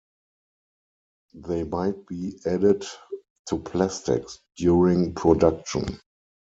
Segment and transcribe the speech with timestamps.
[1.35, 2.85] They might be added
[3.49, 5.99] to plastics during production.